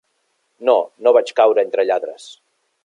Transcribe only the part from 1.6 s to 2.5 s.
entre lladres.